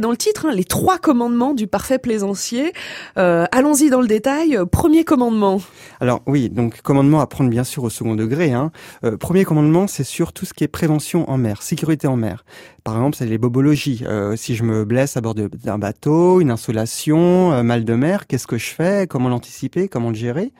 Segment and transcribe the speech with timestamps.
[0.00, 2.72] dans le titre, hein, les trois commandements du parfait plaisancier.
[3.18, 4.58] Euh, allons-y dans le détail.
[4.70, 5.60] Premier commandement.
[6.00, 8.52] Alors oui, donc commandement à prendre bien sûr au second degré.
[8.52, 8.72] Hein.
[9.04, 12.44] Euh, premier commandement, c'est sur tout ce qui est prévention en mer, sécurité en mer.
[12.84, 14.04] Par exemple, c'est les bobologies.
[14.06, 18.46] Euh, si je me blesse à bord d'un bateau, une insolation, mal de mer, qu'est-ce
[18.46, 19.06] que je fais?
[19.06, 19.88] Comment l'anticiper?
[19.88, 20.52] Comment le gérer?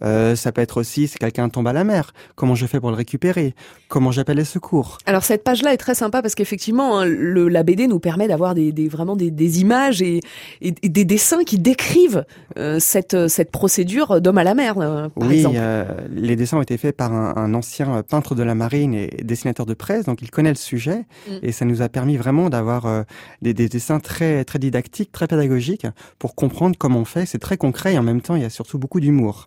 [0.00, 2.96] Ça peut être aussi si quelqu'un tombe à la mer, comment je fais pour le
[2.96, 3.54] récupérer?
[3.88, 4.98] Comment j'appelle les secours?
[5.06, 8.72] Alors cette page-là est très sympa parce qu'effectivement, hein, la BD nous permet d'avoir des,
[8.88, 10.20] vraiment des, images et,
[10.60, 12.24] des dessins qui décrivent
[12.58, 16.62] euh, cette, cette procédure d'homme à la mer, euh, par oui, euh, les dessins ont
[16.62, 20.30] été faits par un, ancien peintre de la marine et dessinateur de presse, donc il
[20.30, 21.32] connaît le sujet mm.
[21.42, 23.04] et ça nous a permis vraiment d'avoir
[23.42, 25.86] des, dessins très, très didactiques, très pédagogiques
[26.18, 27.26] pour comprendre comment on fait.
[27.26, 29.46] C'est très concret et en même temps, il y a surtout beaucoup d'humour.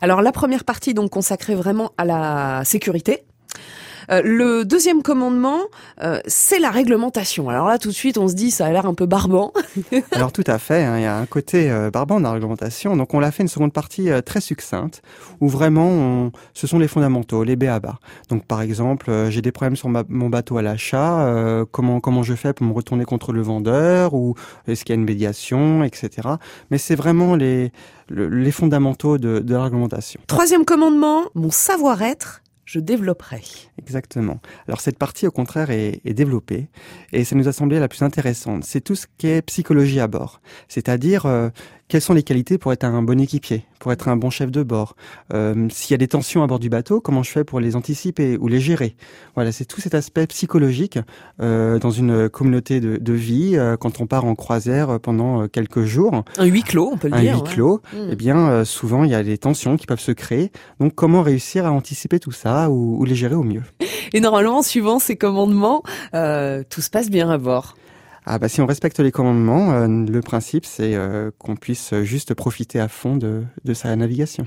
[0.00, 3.24] Alors la première partie donc consacrée vraiment à la sécurité.
[4.10, 5.60] Euh, le deuxième commandement,
[6.02, 7.48] euh, c'est la réglementation.
[7.48, 9.52] Alors là, tout de suite, on se dit, ça a l'air un peu barbant.
[10.12, 12.96] Alors tout à fait, hein, il y a un côté euh, barbant dans la réglementation.
[12.96, 15.02] Donc on l'a fait une seconde partie très succincte,
[15.40, 17.98] où vraiment, ce sont les fondamentaux, les béabas.
[18.28, 22.52] Donc par exemple, j'ai des problèmes sur mon bateau à l'achat, comment comment je fais
[22.52, 24.34] pour me retourner contre le vendeur, ou
[24.66, 26.28] est-ce qu'il y a une médiation, etc.
[26.70, 27.72] Mais c'est vraiment les
[28.10, 30.20] les fondamentaux de, de la réglementation.
[30.26, 33.40] Troisième commandement, mon savoir-être je développerai.
[33.78, 34.40] Exactement.
[34.66, 36.68] Alors cette partie, au contraire, est, développée
[37.12, 38.64] et ça nous a semblé la plus intéressante.
[38.64, 41.48] C'est tout ce qui est psychologie à bord, c'est-à-dire euh,
[41.88, 44.62] quelles sont les qualités pour être un bon équipier, pour être un bon chef de
[44.62, 44.94] bord?
[45.32, 47.76] Euh, S'il y a des tensions à bord du bateau, comment je fais pour les
[47.76, 48.94] anticiper ou les gérer?
[49.34, 50.98] Voilà, c'est tout cet aspect psychologique
[51.40, 55.46] euh, dans une communauté de, de vie euh, quand on part en croisière pendant euh,
[55.48, 56.24] quelques jours.
[56.36, 57.34] Un huis clos, on peut le un dire.
[57.34, 57.80] Un huis clos.
[57.92, 57.96] Mmh.
[58.10, 60.52] Eh bien, euh, souvent il y a des tensions qui peuvent se créer.
[60.80, 63.62] Donc, comment réussir à anticiper tout ça ou, ou les gérer au mieux?
[64.12, 67.76] Et normalement, suivant ces commandements, tout se passe bien à bord.
[68.26, 72.34] Ah bah si on respecte les commandements, euh, le principe c'est euh, qu'on puisse juste
[72.34, 74.46] profiter à fond de, de sa navigation.